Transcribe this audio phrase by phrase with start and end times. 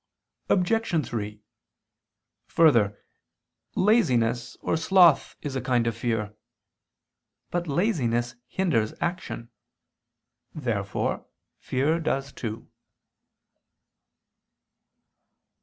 [0.49, 1.05] Obj.
[1.07, 1.43] 3:
[2.47, 3.05] Further,
[3.75, 6.33] laziness or sloth is a kind of fear.
[7.51, 9.51] But laziness hinders action.
[10.55, 11.27] Therefore
[11.59, 12.67] fear does too.